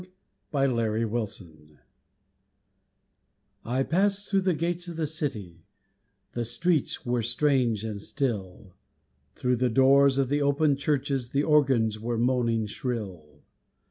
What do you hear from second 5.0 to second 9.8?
city, The streets were strange and still, Through the